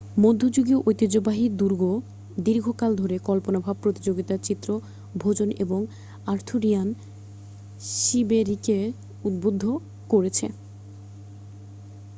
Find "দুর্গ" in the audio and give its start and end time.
1.59-1.81